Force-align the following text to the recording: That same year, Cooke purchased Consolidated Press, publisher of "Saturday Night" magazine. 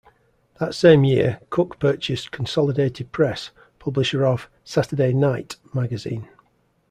That 0.59 0.73
same 0.73 1.03
year, 1.03 1.41
Cooke 1.51 1.77
purchased 1.77 2.31
Consolidated 2.31 3.11
Press, 3.11 3.51
publisher 3.77 4.25
of 4.25 4.49
"Saturday 4.63 5.13
Night" 5.13 5.57
magazine. 5.75 6.27